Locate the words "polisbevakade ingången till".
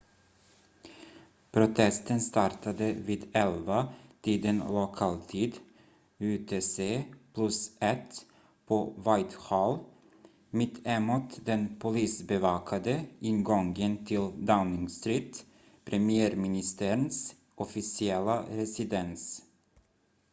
11.79-14.29